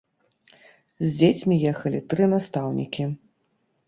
З 1.03 1.09
дзецьмі 1.19 1.57
ехалі 1.71 1.99
тры 2.13 2.23
настаўнікі. 2.31 3.05